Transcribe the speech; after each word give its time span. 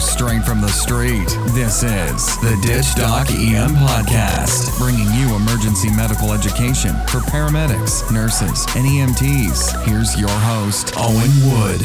straight 0.00 0.44
from 0.44 0.60
the 0.60 0.68
street. 0.68 1.28
This 1.54 1.82
is 1.82 2.38
the 2.40 2.58
Ditch 2.62 2.94
Doc 2.94 3.30
EM 3.30 3.74
Podcast, 3.74 4.78
bringing 4.78 5.06
you 5.14 5.34
emergency 5.34 5.90
medical 5.94 6.32
education 6.32 6.94
for 7.08 7.18
paramedics, 7.18 8.12
nurses, 8.12 8.66
and 8.76 8.86
EMTs. 8.86 9.84
Here's 9.84 10.18
your 10.18 10.28
host, 10.28 10.92
Owen 10.96 11.30
Wood. 11.46 11.80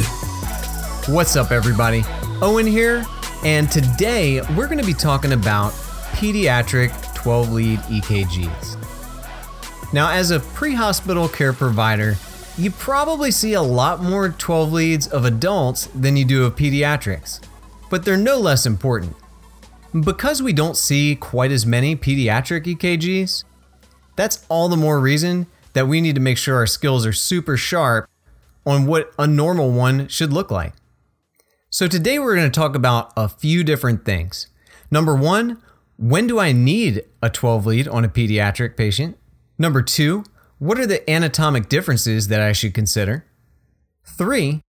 What's 1.08 1.36
up, 1.36 1.52
everybody? 1.52 2.04
Owen 2.42 2.68
here, 2.68 3.06
and 3.44 3.72
today 3.72 4.42
we're 4.56 4.68
going 4.68 4.80
to 4.80 4.86
be 4.86 4.94
talking 4.94 5.34
about 5.34 5.72
pediatric 6.14 6.92
12 7.16 7.52
lead 7.52 7.80
EKGs. 7.80 9.94
Now, 9.94 10.12
as 10.12 10.32
a 10.32 10.40
pre 10.40 10.74
hospital 10.74 11.28
care 11.28 11.54
provider, 11.54 12.16
you 12.58 12.70
probably 12.70 13.32
see 13.32 13.54
a 13.54 13.62
lot 13.62 14.02
more 14.02 14.30
12 14.30 14.72
leads 14.72 15.08
of 15.08 15.26
adults 15.26 15.88
than 15.96 16.16
you 16.16 16.26
do 16.26 16.46
of 16.46 16.56
pediatrics, 16.56 17.40
but 17.94 18.06
they're 18.06 18.18
no 18.18 18.40
less 18.40 18.66
important. 18.66 19.16
Because 19.92 20.42
we 20.42 20.52
don't 20.52 20.76
see 20.76 21.16
quite 21.16 21.52
as 21.52 21.64
many 21.64 21.96
pediatric 21.96 22.64
EKGs, 22.64 23.44
that's 24.16 24.44
all 24.50 24.68
the 24.68 24.76
more 24.76 25.00
reason 25.00 25.46
that 25.74 25.88
we 25.88 26.02
need 26.02 26.16
to 26.16 26.22
make 26.22 26.40
sure 26.40 26.56
our 26.56 26.66
skills 26.66 27.06
are 27.06 27.14
super 27.14 27.56
sharp 27.56 28.10
on 28.66 28.88
what 28.88 29.14
a 29.20 29.28
normal 29.28 29.70
one 29.70 30.08
should 30.08 30.34
look 30.34 30.50
like. 30.50 30.74
So, 31.70 31.88
today 31.88 32.18
we're 32.18 32.36
going 32.36 32.52
to 32.52 32.60
talk 32.60 32.74
about 32.74 33.14
a 33.16 33.30
few 33.30 33.64
different 33.64 34.06
things. 34.06 34.48
Number 34.90 35.16
one, 35.16 35.62
when 35.96 36.26
do 36.26 36.40
I 36.40 36.52
need 36.52 37.06
a 37.22 37.30
12 37.30 37.68
lead 37.68 37.88
on 37.88 38.04
a 38.04 38.10
pediatric 38.10 38.76
patient? 38.76 39.20
Number 39.60 39.84
two, 39.84 40.24
what 40.58 40.80
are 40.80 40.88
the 40.88 41.08
anatomic 41.08 41.70
differences 41.70 42.28
that 42.30 42.42
I 42.42 42.54
should 42.54 42.74
consider? 42.74 43.28
Three, 44.04 44.64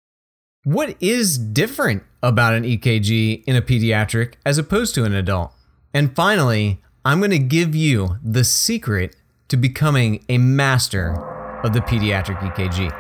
what 0.63 0.95
is 1.01 1.37
different 1.37 2.03
about 2.21 2.53
an 2.53 2.63
EKG 2.63 3.43
in 3.45 3.55
a 3.55 3.61
pediatric 3.61 4.35
as 4.45 4.57
opposed 4.57 4.95
to 4.95 5.03
an 5.03 5.13
adult? 5.13 5.51
And 5.93 6.15
finally, 6.15 6.81
I'm 7.03 7.19
going 7.19 7.31
to 7.31 7.39
give 7.39 7.75
you 7.75 8.17
the 8.23 8.45
secret 8.45 9.15
to 9.49 9.57
becoming 9.57 10.23
a 10.29 10.37
master 10.37 11.15
of 11.63 11.73
the 11.73 11.81
pediatric 11.81 12.39
EKG. 12.39 12.91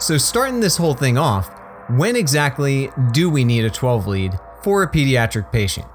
So, 0.00 0.18
starting 0.18 0.60
this 0.60 0.76
whole 0.76 0.94
thing 0.94 1.16
off, 1.16 1.50
when 1.88 2.14
exactly 2.14 2.90
do 3.12 3.30
we 3.30 3.44
need 3.44 3.64
a 3.64 3.70
12 3.70 4.06
lead 4.06 4.34
for 4.62 4.82
a 4.82 4.90
pediatric 4.90 5.50
patient? 5.50 5.86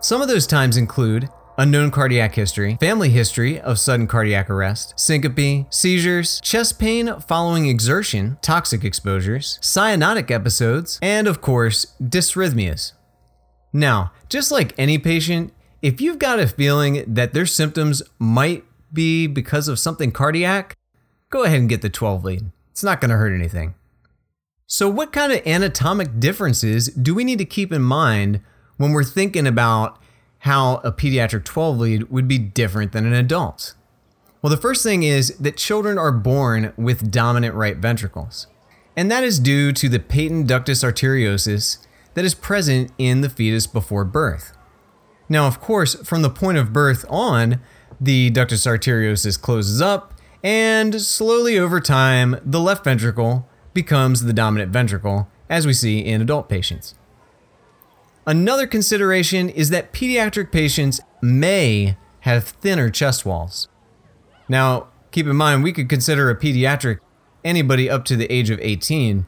Some 0.00 0.22
of 0.22 0.28
those 0.28 0.46
times 0.46 0.76
include 0.76 1.28
unknown 1.60 1.90
cardiac 1.90 2.34
history, 2.34 2.78
family 2.80 3.10
history 3.10 3.60
of 3.60 3.78
sudden 3.78 4.06
cardiac 4.06 4.48
arrest, 4.48 4.94
syncope, 4.96 5.66
seizures, 5.68 6.40
chest 6.40 6.78
pain 6.78 7.14
following 7.20 7.66
exertion, 7.66 8.38
toxic 8.40 8.82
exposures, 8.82 9.58
cyanotic 9.60 10.30
episodes, 10.30 10.98
and 11.02 11.28
of 11.28 11.42
course, 11.42 11.94
dysrhythmias. 12.02 12.92
Now, 13.74 14.10
just 14.30 14.50
like 14.50 14.72
any 14.78 14.96
patient, 14.96 15.52
if 15.82 16.00
you've 16.00 16.18
got 16.18 16.40
a 16.40 16.48
feeling 16.48 17.04
that 17.06 17.34
their 17.34 17.44
symptoms 17.44 18.02
might 18.18 18.64
be 18.90 19.26
because 19.26 19.68
of 19.68 19.78
something 19.78 20.12
cardiac, 20.12 20.74
go 21.28 21.44
ahead 21.44 21.60
and 21.60 21.68
get 21.68 21.82
the 21.82 21.90
12 21.90 22.24
lead. 22.24 22.50
It's 22.70 22.82
not 22.82 23.02
going 23.02 23.10
to 23.10 23.18
hurt 23.18 23.34
anything. 23.34 23.74
So, 24.66 24.88
what 24.88 25.12
kind 25.12 25.30
of 25.30 25.46
anatomic 25.46 26.20
differences 26.20 26.88
do 26.88 27.14
we 27.14 27.24
need 27.24 27.38
to 27.38 27.44
keep 27.44 27.70
in 27.70 27.82
mind 27.82 28.40
when 28.78 28.92
we're 28.92 29.04
thinking 29.04 29.46
about 29.46 29.99
how 30.40 30.76
a 30.76 30.92
pediatric 30.92 31.44
12 31.44 31.78
lead 31.78 32.10
would 32.10 32.26
be 32.26 32.38
different 32.38 32.92
than 32.92 33.06
an 33.06 33.12
adult? 33.12 33.74
Well, 34.42 34.50
the 34.50 34.56
first 34.56 34.82
thing 34.82 35.02
is 35.02 35.36
that 35.36 35.56
children 35.56 35.98
are 35.98 36.12
born 36.12 36.72
with 36.76 37.10
dominant 37.10 37.54
right 37.54 37.76
ventricles, 37.76 38.46
and 38.96 39.10
that 39.10 39.22
is 39.22 39.38
due 39.38 39.72
to 39.72 39.88
the 39.88 39.98
patent 39.98 40.48
ductus 40.48 40.82
arteriosus 40.82 41.78
that 42.14 42.24
is 42.24 42.34
present 42.34 42.90
in 42.96 43.20
the 43.20 43.28
fetus 43.28 43.66
before 43.66 44.04
birth. 44.04 44.56
Now, 45.28 45.46
of 45.46 45.60
course, 45.60 45.94
from 46.06 46.22
the 46.22 46.30
point 46.30 46.58
of 46.58 46.72
birth 46.72 47.04
on, 47.08 47.60
the 48.00 48.30
ductus 48.30 48.66
arteriosus 48.66 49.40
closes 49.40 49.82
up, 49.82 50.14
and 50.42 51.00
slowly 51.02 51.58
over 51.58 51.80
time, 51.80 52.36
the 52.42 52.60
left 52.60 52.84
ventricle 52.84 53.46
becomes 53.74 54.24
the 54.24 54.32
dominant 54.32 54.72
ventricle, 54.72 55.28
as 55.50 55.66
we 55.66 55.74
see 55.74 55.98
in 55.98 56.22
adult 56.22 56.48
patients. 56.48 56.94
Another 58.26 58.66
consideration 58.66 59.48
is 59.48 59.70
that 59.70 59.92
pediatric 59.92 60.52
patients 60.52 61.00
may 61.22 61.96
have 62.20 62.44
thinner 62.44 62.90
chest 62.90 63.24
walls. 63.24 63.68
Now, 64.48 64.88
keep 65.10 65.26
in 65.26 65.36
mind, 65.36 65.62
we 65.62 65.72
could 65.72 65.88
consider 65.88 66.30
a 66.30 66.36
pediatric 66.36 66.98
anybody 67.44 67.88
up 67.88 68.04
to 68.06 68.16
the 68.16 68.30
age 68.30 68.50
of 68.50 68.60
18. 68.60 69.26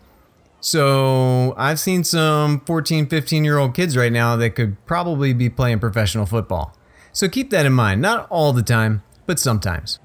So, 0.60 1.54
I've 1.56 1.80
seen 1.80 2.04
some 2.04 2.60
14, 2.60 3.08
15 3.08 3.44
year 3.44 3.58
old 3.58 3.74
kids 3.74 3.96
right 3.96 4.12
now 4.12 4.36
that 4.36 4.50
could 4.50 4.84
probably 4.86 5.32
be 5.32 5.48
playing 5.48 5.80
professional 5.80 6.26
football. 6.26 6.76
So, 7.12 7.28
keep 7.28 7.50
that 7.50 7.66
in 7.66 7.72
mind. 7.72 8.00
Not 8.00 8.26
all 8.30 8.52
the 8.52 8.62
time, 8.62 9.02
but 9.26 9.38
sometimes. 9.38 9.98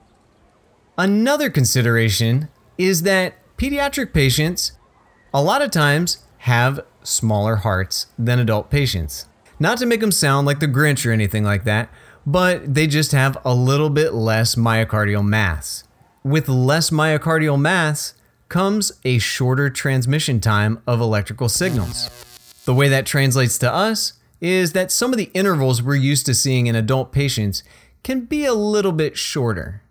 Another 0.97 1.49
consideration 1.49 2.49
is 2.77 3.03
that 3.03 3.35
pediatric 3.57 4.13
patients, 4.13 4.71
a 5.33 5.43
lot 5.43 5.61
of 5.61 5.69
times, 5.69 6.25
have 6.39 6.79
smaller 7.07 7.57
hearts 7.57 8.07
than 8.17 8.39
adult 8.39 8.69
patients. 8.69 9.25
Not 9.59 9.77
to 9.79 9.85
make 9.85 10.01
them 10.01 10.11
sound 10.11 10.45
like 10.45 10.59
the 10.59 10.67
Grinch 10.67 11.05
or 11.05 11.11
anything 11.11 11.43
like 11.43 11.63
that, 11.63 11.89
but 12.25 12.73
they 12.73 12.87
just 12.87 13.13
have 13.13 13.37
a 13.45 13.53
little 13.53 13.89
bit 13.89 14.13
less 14.13 14.55
myocardial 14.55 15.25
mass. 15.25 15.83
With 16.23 16.49
less 16.49 16.89
myocardial 16.89 17.59
mass 17.59 18.13
comes 18.49 18.91
a 19.03 19.17
shorter 19.17 19.69
transmission 19.69 20.39
time 20.39 20.81
of 20.85 21.01
electrical 21.01 21.49
signals. 21.49 22.09
The 22.65 22.73
way 22.73 22.89
that 22.89 23.05
translates 23.05 23.57
to 23.59 23.73
us 23.73 24.13
is 24.41 24.73
that 24.73 24.91
some 24.91 25.11
of 25.11 25.17
the 25.17 25.31
intervals 25.33 25.81
we're 25.81 25.95
used 25.95 26.25
to 26.27 26.33
seeing 26.33 26.67
in 26.67 26.75
adult 26.75 27.11
patients 27.11 27.63
can 28.03 28.25
be 28.25 28.45
a 28.45 28.53
little 28.53 28.91
bit 28.91 29.17
shorter. 29.17 29.81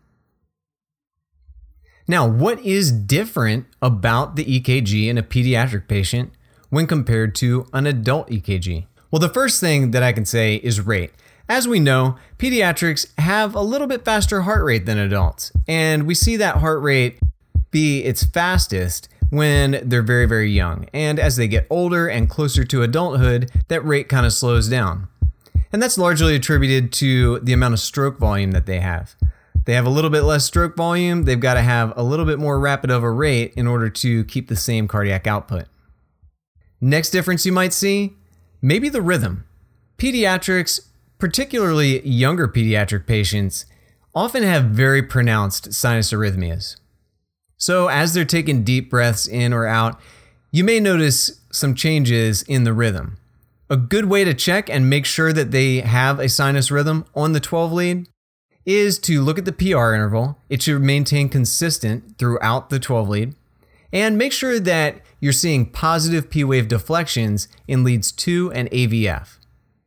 Now, 2.08 2.26
what 2.28 2.64
is 2.64 2.92
different 2.92 3.66
about 3.82 4.36
the 4.36 4.44
EKG 4.44 5.08
in 5.08 5.18
a 5.18 5.22
pediatric 5.22 5.88
patient 5.88 6.32
when 6.70 6.86
compared 6.86 7.34
to 7.36 7.66
an 7.72 7.86
adult 7.86 8.28
EKG? 8.28 8.86
Well, 9.10 9.20
the 9.20 9.28
first 9.28 9.60
thing 9.60 9.92
that 9.92 10.02
I 10.02 10.12
can 10.12 10.24
say 10.24 10.56
is 10.56 10.80
rate. 10.80 11.12
As 11.48 11.68
we 11.68 11.78
know, 11.78 12.16
pediatrics 12.38 13.06
have 13.18 13.54
a 13.54 13.60
little 13.60 13.86
bit 13.86 14.04
faster 14.04 14.42
heart 14.42 14.64
rate 14.64 14.84
than 14.84 14.98
adults, 14.98 15.52
and 15.68 16.06
we 16.06 16.14
see 16.14 16.36
that 16.36 16.56
heart 16.56 16.82
rate 16.82 17.18
be 17.70 18.02
its 18.02 18.24
fastest 18.24 19.08
when 19.30 19.80
they're 19.82 20.02
very, 20.02 20.26
very 20.26 20.50
young. 20.50 20.88
And 20.92 21.18
as 21.18 21.36
they 21.36 21.48
get 21.48 21.66
older 21.70 22.08
and 22.08 22.28
closer 22.28 22.64
to 22.64 22.82
adulthood, 22.82 23.50
that 23.68 23.84
rate 23.84 24.08
kind 24.08 24.26
of 24.26 24.32
slows 24.32 24.68
down. 24.68 25.08
And 25.72 25.82
that's 25.82 25.98
largely 25.98 26.34
attributed 26.34 26.92
to 26.94 27.40
the 27.40 27.52
amount 27.52 27.74
of 27.74 27.80
stroke 27.80 28.18
volume 28.18 28.52
that 28.52 28.66
they 28.66 28.80
have. 28.80 29.14
They 29.66 29.74
have 29.74 29.86
a 29.86 29.90
little 29.90 30.10
bit 30.10 30.22
less 30.22 30.44
stroke 30.44 30.76
volume, 30.76 31.24
they've 31.24 31.40
got 31.40 31.54
to 31.54 31.62
have 31.62 31.92
a 31.96 32.02
little 32.02 32.24
bit 32.24 32.38
more 32.38 32.58
rapid 32.60 32.90
of 32.90 33.02
a 33.02 33.10
rate 33.10 33.52
in 33.56 33.66
order 33.66 33.90
to 33.90 34.24
keep 34.24 34.48
the 34.48 34.56
same 34.56 34.86
cardiac 34.86 35.26
output. 35.26 35.66
Next 36.86 37.10
difference 37.10 37.44
you 37.44 37.50
might 37.50 37.72
see 37.72 38.14
maybe 38.62 38.88
the 38.88 39.02
rhythm. 39.02 39.44
Pediatrics, 39.98 40.86
particularly 41.18 42.00
younger 42.06 42.46
pediatric 42.46 43.08
patients, 43.08 43.66
often 44.14 44.44
have 44.44 44.66
very 44.66 45.02
pronounced 45.02 45.72
sinus 45.72 46.12
arrhythmias. 46.12 46.76
So, 47.56 47.88
as 47.88 48.14
they're 48.14 48.24
taking 48.24 48.62
deep 48.62 48.88
breaths 48.88 49.26
in 49.26 49.52
or 49.52 49.66
out, 49.66 50.00
you 50.52 50.62
may 50.62 50.78
notice 50.78 51.40
some 51.50 51.74
changes 51.74 52.42
in 52.42 52.62
the 52.62 52.72
rhythm. 52.72 53.16
A 53.68 53.76
good 53.76 54.04
way 54.04 54.22
to 54.22 54.32
check 54.32 54.70
and 54.70 54.88
make 54.88 55.06
sure 55.06 55.32
that 55.32 55.50
they 55.50 55.80
have 55.80 56.20
a 56.20 56.28
sinus 56.28 56.70
rhythm 56.70 57.04
on 57.16 57.32
the 57.32 57.40
12 57.40 57.72
lead 57.72 58.08
is 58.64 59.00
to 59.00 59.22
look 59.22 59.38
at 59.38 59.44
the 59.44 59.50
PR 59.50 59.92
interval. 59.92 60.38
It 60.48 60.62
should 60.62 60.82
maintain 60.82 61.30
consistent 61.30 62.16
throughout 62.16 62.70
the 62.70 62.78
12 62.78 63.08
lead. 63.08 63.34
And 63.96 64.18
make 64.18 64.34
sure 64.34 64.60
that 64.60 65.00
you're 65.20 65.32
seeing 65.32 65.64
positive 65.64 66.28
P 66.28 66.44
wave 66.44 66.68
deflections 66.68 67.48
in 67.66 67.82
leads 67.82 68.12
2 68.12 68.52
and 68.52 68.70
AVF. 68.70 69.38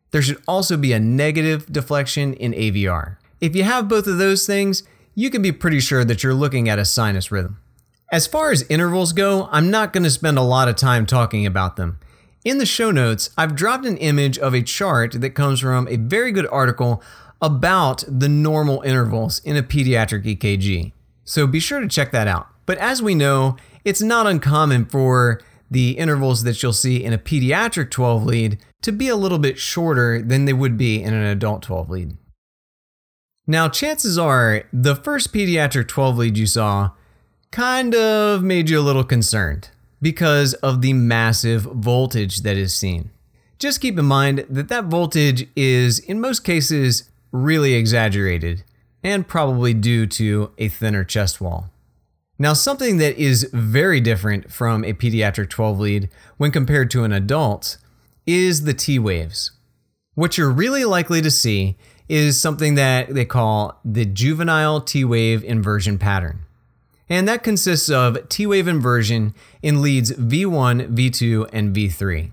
There 0.10 0.24
should 0.24 0.42
also 0.48 0.78
be 0.78 0.94
a 0.94 1.00
negative 1.00 1.72
deflection 1.72 2.34
in 2.34 2.54
AVR. 2.54 3.18
If 3.40 3.56
you 3.56 3.66
have 3.66 3.88
both 3.88 4.08
of 4.08 4.18
those 4.18 4.48
things, 4.48 4.82
you 5.14 5.30
can 5.30 5.44
be 5.44 5.52
pretty 5.52 5.80
sure 5.80 6.04
that 6.04 6.24
you're 6.24 6.34
looking 6.34 6.68
at 6.68 6.80
a 6.80 6.86
sinus 6.86 7.32
rhythm. 7.32 7.60
As 8.12 8.26
far 8.26 8.50
as 8.52 8.64
intervals 8.64 9.14
go, 9.14 9.48
I'm 9.52 9.70
not 9.70 9.94
going 9.94 10.06
to 10.06 10.10
spend 10.10 10.40
a 10.40 10.42
lot 10.42 10.68
of 10.68 10.76
time 10.76 11.06
talking 11.06 11.46
about 11.46 11.76
them. 11.76 12.00
In 12.44 12.58
the 12.58 12.66
show 12.66 12.90
notes, 12.90 13.30
I've 13.38 13.54
dropped 13.54 13.86
an 13.86 13.98
image 13.98 14.40
of 14.40 14.56
a 14.56 14.64
chart 14.64 15.22
that 15.22 15.36
comes 15.36 15.60
from 15.60 15.88
a 15.88 15.98
very 15.98 16.32
good 16.32 16.48
article 16.48 17.04
about 17.44 18.04
the 18.08 18.28
normal 18.28 18.82
intervals 18.82 19.38
in 19.46 19.56
a 19.56 19.62
pediatric 19.62 20.24
EKG. 20.24 20.94
So 21.26 21.46
be 21.46 21.60
sure 21.60 21.80
to 21.80 21.88
check 21.88 22.12
that 22.12 22.28
out. 22.28 22.48
But 22.66 22.78
as 22.80 23.02
we 23.02 23.16
know, 23.16 23.58
it's 23.84 24.02
not 24.02 24.28
uncommon 24.28 24.86
for 24.86 25.42
the 25.72 25.92
intervals 25.98 26.44
that 26.44 26.62
you'll 26.62 26.74
see 26.74 27.04
in 27.04 27.14
a 27.14 27.18
pediatric 27.18 27.92
12 27.92 28.26
lead 28.26 28.60
to 28.82 28.92
be 28.92 29.08
a 29.08 29.16
little 29.16 29.40
bit 29.40 29.60
shorter 29.60 30.22
than 30.22 30.46
they 30.46 30.54
would 30.54 30.78
be 30.78 31.02
in 31.02 31.14
an 31.14 31.24
adult 31.24 31.62
12 31.62 31.90
lead. 31.90 32.18
Now, 33.46 33.70
chances 33.70 34.18
are 34.18 34.64
the 34.72 34.96
first 34.96 35.34
pediatric 35.34 35.88
12 35.88 36.18
lead 36.18 36.38
you 36.38 36.46
saw 36.46 36.92
kind 37.52 37.96
of 37.96 38.44
made 38.44 38.70
you 38.70 38.80
a 38.80 38.82
little 38.82 39.04
concerned. 39.04 39.70
because 40.02 40.54
of 40.56 40.82
the 40.82 40.94
massive 40.94 41.64
voltage 41.64 42.42
that 42.44 42.58
is 42.58 42.74
seen. 42.74 43.10
Just 43.58 43.82
keep 43.82 44.00
in 44.00 44.06
mind 44.06 44.46
that 44.50 44.70
that 44.70 44.86
voltage 44.86 45.48
is, 45.56 46.00
in 46.00 46.22
most 46.22 46.44
cases, 46.46 47.10
really 47.32 47.74
exaggerated 47.74 48.64
and 49.04 49.28
probably 49.28 49.74
due 49.74 50.08
to 50.08 50.52
a 50.58 50.70
thinner 50.70 51.04
chest 51.04 51.42
wall. 51.42 51.70
Now, 52.42 52.54
something 52.54 52.98
that 52.98 53.18
is 53.18 53.50
very 53.52 54.00
different 54.00 54.50
from 54.50 54.86
a 54.86 54.94
pediatric 54.94 55.50
12 55.50 55.80
lead 55.80 56.10
when 56.38 56.52
compared 56.52 56.90
to 56.92 57.04
an 57.04 57.12
adult 57.12 57.78
is 58.26 58.64
the 58.64 58.74
T 58.74 58.98
waves. 58.98 59.52
What 60.16 60.38
you're 60.38 60.50
really 60.50 60.86
likely 60.86 61.22
to 61.22 61.30
see 61.30 61.76
is 62.08 62.40
something 62.40 62.76
that 62.76 63.14
they 63.14 63.26
call 63.26 63.82
the 63.84 64.06
juvenile 64.06 64.80
T 64.80 65.04
wave 65.04 65.44
inversion 65.44 65.98
pattern. 65.98 66.40
And 67.10 67.28
that 67.28 67.44
consists 67.44 67.90
of 67.90 68.30
T 68.30 68.48
wave 68.48 68.70
inversion 68.70 69.36
in 69.62 69.82
leads 69.82 70.14
V1, 70.14 70.96
V2, 70.96 71.50
and 71.52 71.76
V3. 71.76 72.32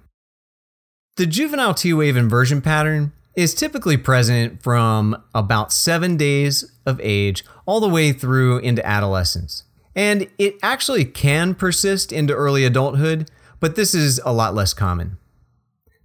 The 1.16 1.26
juvenile 1.26 1.74
T 1.74 1.92
wave 1.92 2.16
inversion 2.16 2.62
pattern 2.62 3.12
is 3.34 3.54
typically 3.54 3.96
present 3.96 4.62
from 4.62 5.20
about 5.34 5.72
seven 5.72 6.16
days 6.16 6.72
of 6.86 7.00
age 7.02 7.44
all 7.66 7.80
the 7.80 7.88
way 7.88 8.12
through 8.12 8.58
into 8.58 8.86
adolescence. 8.86 9.64
And 9.96 10.28
it 10.38 10.56
actually 10.62 11.06
can 11.06 11.54
persist 11.54 12.12
into 12.12 12.34
early 12.34 12.64
adulthood, 12.64 13.30
but 13.58 13.74
this 13.74 13.94
is 13.94 14.20
a 14.24 14.32
lot 14.32 14.54
less 14.54 14.74
common. 14.74 15.16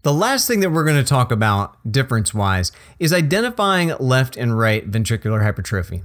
The 0.03 0.13
last 0.13 0.47
thing 0.47 0.61
that 0.61 0.71
we're 0.71 0.85
going 0.85 1.03
to 1.03 1.07
talk 1.07 1.31
about, 1.31 1.75
difference 1.91 2.33
wise, 2.33 2.71
is 2.97 3.13
identifying 3.13 3.93
left 3.99 4.35
and 4.37 4.57
right 4.57 4.89
ventricular 4.89 5.43
hypertrophy. 5.43 6.01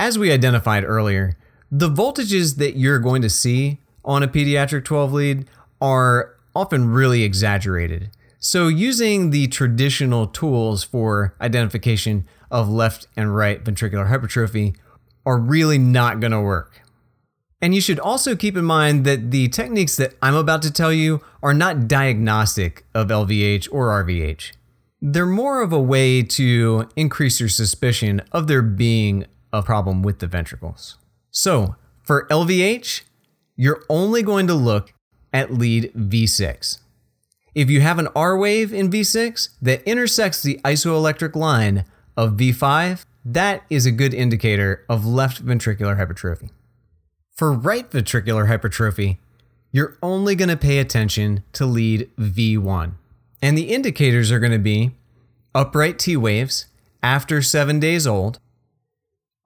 As 0.00 0.18
we 0.18 0.32
identified 0.32 0.84
earlier, 0.84 1.36
the 1.70 1.90
voltages 1.90 2.56
that 2.56 2.76
you're 2.76 2.98
going 2.98 3.22
to 3.22 3.30
see 3.30 3.78
on 4.04 4.22
a 4.22 4.28
pediatric 4.28 4.84
12 4.84 5.12
lead 5.12 5.46
are 5.80 6.34
often 6.56 6.88
really 6.88 7.22
exaggerated. 7.22 8.10
So, 8.40 8.68
using 8.68 9.30
the 9.30 9.48
traditional 9.48 10.26
tools 10.26 10.82
for 10.82 11.34
identification 11.40 12.26
of 12.50 12.68
left 12.68 13.06
and 13.16 13.36
right 13.36 13.62
ventricular 13.62 14.08
hypertrophy 14.08 14.74
are 15.26 15.38
really 15.38 15.78
not 15.78 16.20
going 16.20 16.32
to 16.32 16.40
work. 16.40 16.80
And 17.60 17.74
you 17.74 17.80
should 17.80 17.98
also 17.98 18.36
keep 18.36 18.56
in 18.56 18.64
mind 18.64 19.04
that 19.04 19.30
the 19.30 19.48
techniques 19.48 19.96
that 19.96 20.14
I'm 20.22 20.34
about 20.34 20.62
to 20.62 20.72
tell 20.72 20.92
you 20.92 21.20
are 21.42 21.54
not 21.54 21.88
diagnostic 21.88 22.84
of 22.94 23.08
LVH 23.08 23.68
or 23.72 23.88
RVH. 24.04 24.52
They're 25.00 25.26
more 25.26 25.62
of 25.62 25.72
a 25.72 25.80
way 25.80 26.22
to 26.22 26.88
increase 26.96 27.40
your 27.40 27.48
suspicion 27.48 28.22
of 28.32 28.46
there 28.46 28.62
being 28.62 29.26
a 29.52 29.62
problem 29.62 30.02
with 30.02 30.20
the 30.20 30.26
ventricles. 30.26 30.98
So, 31.30 31.76
for 32.02 32.26
LVH, 32.28 33.02
you're 33.56 33.84
only 33.88 34.22
going 34.22 34.46
to 34.46 34.54
look 34.54 34.92
at 35.32 35.52
lead 35.52 35.92
V6. 35.94 36.78
If 37.54 37.70
you 37.70 37.80
have 37.80 37.98
an 37.98 38.08
R 38.14 38.36
wave 38.36 38.72
in 38.72 38.90
V6 38.90 39.50
that 39.60 39.82
intersects 39.82 40.42
the 40.42 40.60
isoelectric 40.64 41.34
line 41.34 41.84
of 42.16 42.32
V5, 42.32 43.04
that 43.24 43.64
is 43.68 43.84
a 43.84 43.90
good 43.90 44.14
indicator 44.14 44.84
of 44.88 45.04
left 45.04 45.44
ventricular 45.44 45.96
hypertrophy. 45.96 46.50
For 47.38 47.52
right 47.52 47.88
ventricular 47.88 48.48
hypertrophy, 48.48 49.20
you're 49.70 49.96
only 50.02 50.34
going 50.34 50.48
to 50.48 50.56
pay 50.56 50.80
attention 50.80 51.44
to 51.52 51.66
lead 51.66 52.10
V1. 52.18 52.94
And 53.40 53.56
the 53.56 53.72
indicators 53.72 54.32
are 54.32 54.40
going 54.40 54.50
to 54.50 54.58
be 54.58 54.90
upright 55.54 56.00
T 56.00 56.16
waves 56.16 56.66
after 57.00 57.40
seven 57.40 57.78
days 57.78 58.08
old, 58.08 58.40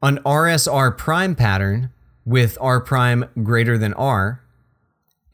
an 0.01 0.21
RSR 0.25 0.97
prime 0.97 1.35
pattern 1.35 1.91
with 2.25 2.57
R 2.63 2.81
prime 2.81 3.27
greater 3.43 3.77
than 3.77 3.93
R, 3.93 4.41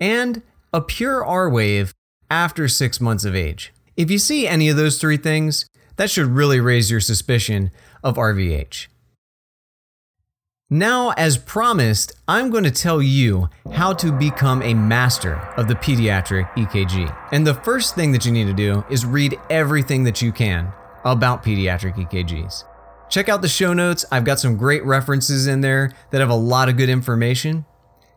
and 0.01 0.43
a 0.73 0.81
pure 0.81 1.25
R 1.25 1.49
wave 1.49 1.95
after 2.29 2.67
six 2.67 3.01
months 3.01 3.25
of 3.25 3.37
age. 3.37 3.73
If 3.97 4.11
you 4.11 4.19
see 4.19 4.49
any 4.49 4.69
of 4.69 4.77
those 4.77 5.01
three 5.01 5.17
things, 5.17 5.65
that 5.95 6.11
should 6.11 6.27
really 6.27 6.59
raise 6.59 6.91
your 6.91 6.99
suspicion 6.99 7.71
of 8.03 8.17
RVH. 8.17 8.89
Now, 10.71 11.13
as 11.13 11.39
promised, 11.39 12.13
I'm 12.29 12.51
going 12.51 12.65
to 12.65 12.71
tell 12.71 13.01
you 13.01 13.49
how 13.73 13.95
to 13.95 14.13
become 14.13 14.61
a 14.61 14.75
master 14.75 15.37
of 15.57 15.67
the 15.67 15.75
pediatric 15.75 16.47
EKG. 16.57 17.17
And 17.33 17.47
the 17.47 17.55
first 17.55 17.95
thing 17.95 18.13
that 18.13 18.27
you 18.27 18.33
need 18.33 18.49
to 18.49 18.53
do 18.53 18.85
is 18.91 19.07
read 19.07 19.41
everything 19.49 20.05
that 20.05 20.21
you 20.21 20.31
can 20.31 20.71
about 21.07 21.43
pediatric 21.43 21.95
EKGs. 21.95 22.65
Check 23.09 23.31
out 23.31 23.41
the 23.41 23.49
show 23.49 23.73
notes, 23.73 24.05
I've 24.13 24.27
got 24.27 24.41
some 24.41 24.59
great 24.59 24.85
references 24.85 25.47
in 25.47 25.63
there 25.63 25.91
that 26.11 26.21
have 26.21 26.29
a 26.29 26.35
lot 26.35 26.69
of 26.69 26.77
good 26.77 26.91
information. 26.91 27.65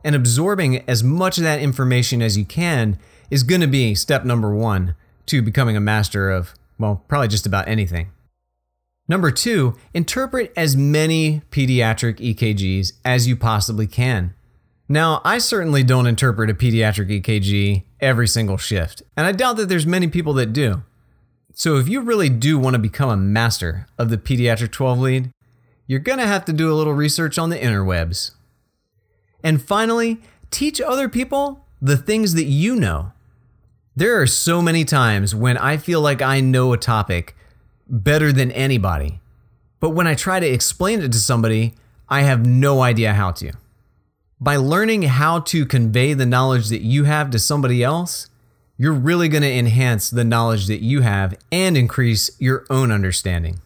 And 0.03 0.13
absorbing 0.13 0.83
as 0.89 1.05
much 1.05 1.37
of 1.37 1.45
that 1.45 1.61
information 1.61 2.21
as 2.21 2.37
you 2.37 2.43
can 2.43 2.99
is 3.29 3.43
going 3.43 3.61
to 3.61 3.67
be 3.67 3.95
step 3.95 4.25
number 4.25 4.53
one 4.53 4.95
to 5.27 5.41
becoming 5.41 5.77
a 5.77 5.81
master 5.81 6.29
of, 6.29 6.53
well, 6.77 7.05
probably 7.07 7.29
just 7.29 7.45
about 7.45 7.69
anything. 7.69 8.11
Number 9.11 9.29
two, 9.29 9.75
interpret 9.93 10.53
as 10.55 10.77
many 10.77 11.41
pediatric 11.51 12.19
EKGs 12.19 12.93
as 13.03 13.27
you 13.27 13.35
possibly 13.35 13.85
can. 13.85 14.33
Now, 14.87 15.19
I 15.25 15.37
certainly 15.37 15.83
don't 15.83 16.07
interpret 16.07 16.49
a 16.49 16.53
pediatric 16.53 17.21
EKG 17.21 17.83
every 17.99 18.25
single 18.25 18.55
shift, 18.55 19.03
and 19.17 19.27
I 19.27 19.33
doubt 19.33 19.57
that 19.57 19.67
there's 19.67 19.85
many 19.85 20.07
people 20.07 20.31
that 20.35 20.53
do. 20.53 20.83
So, 21.53 21.75
if 21.75 21.89
you 21.89 21.99
really 21.99 22.29
do 22.29 22.57
want 22.57 22.75
to 22.75 22.79
become 22.79 23.09
a 23.09 23.17
master 23.17 23.85
of 23.97 24.09
the 24.09 24.17
pediatric 24.17 24.71
12 24.71 24.99
lead, 24.99 25.31
you're 25.87 25.99
going 25.99 26.19
to 26.19 26.25
have 26.25 26.45
to 26.45 26.53
do 26.53 26.71
a 26.71 26.75
little 26.75 26.93
research 26.93 27.37
on 27.37 27.49
the 27.49 27.59
interwebs. 27.59 28.31
And 29.43 29.61
finally, 29.61 30.21
teach 30.51 30.79
other 30.79 31.09
people 31.09 31.65
the 31.81 31.97
things 31.97 32.33
that 32.35 32.45
you 32.45 32.77
know. 32.77 33.11
There 33.93 34.21
are 34.21 34.27
so 34.27 34.61
many 34.61 34.85
times 34.85 35.35
when 35.35 35.57
I 35.57 35.75
feel 35.75 35.99
like 35.99 36.21
I 36.21 36.39
know 36.39 36.71
a 36.71 36.77
topic 36.77 37.35
better 37.91 38.31
than 38.31 38.51
anybody, 38.51 39.19
but 39.79 39.91
when 39.91 40.07
I 40.07 40.15
try 40.15 40.39
to 40.39 40.47
explain 40.47 41.01
it 41.01 41.11
to 41.11 41.19
somebody, 41.19 41.75
I 42.07 42.21
have 42.21 42.45
no 42.45 42.81
idea 42.81 43.13
how 43.13 43.31
to. 43.33 43.51
By 44.39 44.55
learning 44.55 45.03
how 45.03 45.41
to 45.41 45.65
convey 45.65 46.13
the 46.13 46.25
knowledge 46.25 46.69
that 46.69 46.81
you 46.81 47.03
have 47.03 47.29
to 47.31 47.39
somebody 47.39 47.83
else, 47.83 48.27
you're 48.77 48.93
really 48.93 49.29
going 49.29 49.43
to 49.43 49.51
enhance 49.51 50.09
the 50.09 50.23
knowledge 50.23 50.65
that 50.67 50.81
you 50.81 51.01
have 51.01 51.37
and 51.51 51.77
increase 51.77 52.31
your 52.39 52.65
own 52.69 52.91
understanding. 52.91 53.59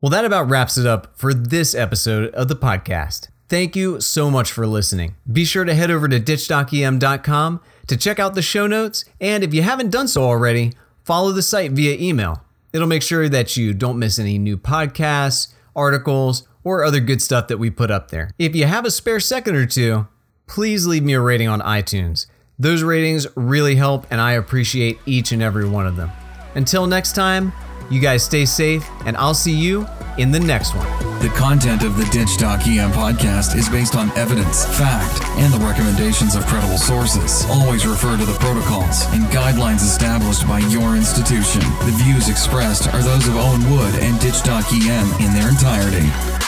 Well, 0.00 0.10
that 0.10 0.24
about 0.24 0.50
wraps 0.50 0.76
it 0.76 0.86
up 0.86 1.16
for 1.16 1.32
this 1.32 1.76
episode 1.76 2.34
of 2.34 2.48
the 2.48 2.56
podcast. 2.56 3.28
Thank 3.48 3.76
you 3.76 4.00
so 4.00 4.30
much 4.30 4.50
for 4.50 4.66
listening. 4.66 5.14
Be 5.30 5.44
sure 5.44 5.64
to 5.64 5.74
head 5.74 5.90
over 5.90 6.08
to 6.08 6.18
ditchdocem.com 6.18 7.60
to 7.86 7.96
check 7.96 8.18
out 8.18 8.34
the 8.34 8.42
show 8.42 8.66
notes, 8.66 9.04
and 9.20 9.44
if 9.44 9.54
you 9.54 9.62
haven't 9.62 9.90
done 9.90 10.08
so 10.08 10.24
already, 10.24 10.72
follow 11.04 11.32
the 11.32 11.42
site 11.42 11.72
via 11.72 11.96
email. 11.98 12.44
It'll 12.72 12.88
make 12.88 13.02
sure 13.02 13.28
that 13.28 13.56
you 13.56 13.74
don't 13.74 13.98
miss 13.98 14.18
any 14.18 14.38
new 14.38 14.56
podcasts, 14.56 15.52
articles, 15.76 16.46
or 16.64 16.84
other 16.84 17.00
good 17.00 17.20
stuff 17.20 17.48
that 17.48 17.58
we 17.58 17.70
put 17.70 17.90
up 17.90 18.10
there. 18.10 18.30
If 18.38 18.54
you 18.54 18.66
have 18.66 18.84
a 18.84 18.90
spare 18.90 19.20
second 19.20 19.56
or 19.56 19.66
two, 19.66 20.06
please 20.46 20.86
leave 20.86 21.02
me 21.02 21.14
a 21.14 21.20
rating 21.20 21.48
on 21.48 21.60
iTunes. 21.60 22.26
Those 22.58 22.82
ratings 22.82 23.26
really 23.36 23.74
help, 23.74 24.06
and 24.10 24.20
I 24.20 24.32
appreciate 24.32 24.98
each 25.06 25.32
and 25.32 25.42
every 25.42 25.68
one 25.68 25.86
of 25.86 25.96
them. 25.96 26.10
Until 26.54 26.86
next 26.86 27.14
time, 27.14 27.52
you 27.90 28.00
guys 28.00 28.24
stay 28.24 28.44
safe, 28.44 28.88
and 29.04 29.16
I'll 29.16 29.34
see 29.34 29.54
you 29.54 29.86
in 30.18 30.30
the 30.30 30.40
next 30.40 30.74
one. 30.74 30.88
The 31.20 31.32
content 31.36 31.82
of 31.84 31.96
the 31.96 32.04
Ditch 32.06 32.36
Doc 32.36 32.66
EM 32.66 32.90
podcast 32.92 33.56
is 33.56 33.68
based 33.68 33.94
on 33.94 34.10
evidence, 34.16 34.64
fact, 34.78 35.22
and 35.38 35.52
the 35.52 35.64
recommendations 35.64 36.34
of 36.34 36.46
credible 36.46 36.78
sources. 36.78 37.46
Always 37.48 37.86
refer 37.86 38.16
to 38.16 38.24
the 38.24 38.38
protocols 38.38 39.06
and 39.14 39.24
guidelines 39.26 39.82
established 39.82 40.46
by 40.46 40.58
your 40.58 40.96
institution. 40.96 41.62
The 41.86 41.94
views 42.02 42.28
expressed 42.28 42.92
are 42.92 43.02
those 43.02 43.28
of 43.28 43.36
Owen 43.36 43.68
Wood 43.70 43.94
and 44.02 44.20
Ditch 44.20 44.42
Doc 44.42 44.64
EM 44.72 45.08
in 45.20 45.32
their 45.32 45.48
entirety. 45.48 46.41